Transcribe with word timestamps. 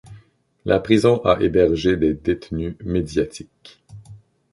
La 0.65 0.79
prison 0.79 1.21
a 1.25 1.39
hébergé 1.41 1.95
des 1.95 2.15
détenus 2.15 2.75
médiatiques. 2.83 3.83